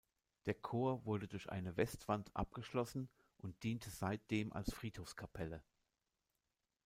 [0.47, 3.07] Der Chor wurde durch eine Westwand abgeschlossen
[3.37, 5.61] und diente seitdem als Friedhofskapelle.